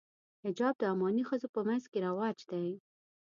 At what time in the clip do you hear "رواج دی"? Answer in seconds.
2.07-2.67